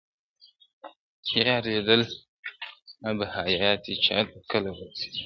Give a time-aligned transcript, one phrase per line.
[1.33, 2.03] یار لیدل
[3.07, 5.19] آب حیات دي چاته کله ور رسیږي-